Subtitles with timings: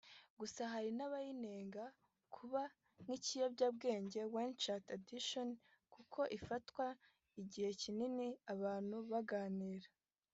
[0.39, 1.83] Gusa hari n’abayinenga
[2.35, 2.61] kuba
[3.01, 5.49] nk’ikiyobyabwenge ‘WeChat addiction’
[5.93, 6.87] kuko ifata
[7.41, 9.89] igihe kinini abantu baganira